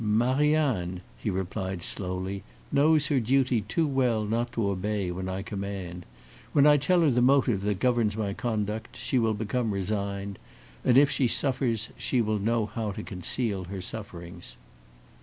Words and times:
"Marie 0.03 0.55
Anne," 0.55 1.01
he 1.15 1.29
replied, 1.29 1.83
slowly, 1.83 2.41
"knows 2.71 3.05
her 3.05 3.19
duty 3.19 3.61
too 3.61 3.85
well 3.87 4.25
not 4.25 4.51
to 4.51 4.67
obey 4.67 5.11
when 5.11 5.29
I 5.29 5.43
command. 5.43 6.07
When 6.53 6.65
I 6.65 6.77
tell 6.77 7.01
her 7.01 7.11
the 7.11 7.21
motive 7.21 7.61
that 7.61 7.77
governs 7.77 8.17
my 8.17 8.33
conduct, 8.33 8.95
she 8.97 9.19
will 9.19 9.35
become 9.35 9.69
resigned; 9.69 10.39
and 10.83 10.97
if 10.97 11.11
she 11.11 11.27
suffers, 11.27 11.89
she 11.99 12.19
will 12.19 12.39
know 12.39 12.65
how 12.65 12.91
to 12.93 13.03
conceal 13.03 13.65
her 13.65 13.79
sufferings." 13.79 14.57